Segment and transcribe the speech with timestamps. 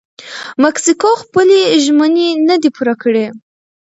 [0.63, 3.25] مکسیکو خپلې ژمنې نه دي پوره کړي.